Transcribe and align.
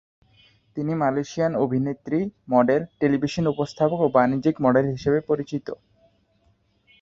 তিনি 0.77 0.91
মালয়েশিয়ান 0.95 1.53
অভিনেত্রী, 1.55 2.19
model, 2.49 2.81
television 2.99 3.45
উপস্থাপক 3.47 3.99
এবং 3.99 4.13
বাণিজ্যিক 4.13 4.55
মডেল 4.65 4.85
হিসেবে 4.93 5.19
পরিচিত। 5.29 5.67